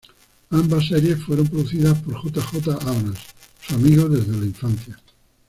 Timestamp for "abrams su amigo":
2.73-4.09